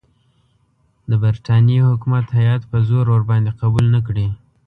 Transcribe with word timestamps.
د 1.09 1.11
برټانیې 1.23 1.81
حکومت 1.89 2.25
هیات 2.39 2.61
په 2.71 2.77
زور 2.87 3.05
ورباندې 3.09 3.51
قبول 3.61 3.85
نه 3.95 3.99
کړي. 4.07 4.27